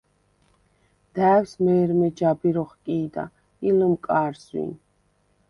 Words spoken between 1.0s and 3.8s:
და̄̈ვს მე̄რმე ჯაბირ ოხკი̄და ი